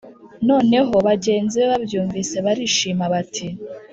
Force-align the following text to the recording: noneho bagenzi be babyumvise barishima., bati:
noneho 0.47 0.93
bagenzi 1.07 1.55
be 1.61 1.67
babyumvise 1.73 2.35
barishima., 2.45 3.03
bati: 3.13 3.47